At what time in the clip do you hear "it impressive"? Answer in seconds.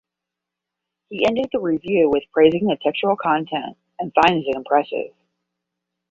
4.47-5.13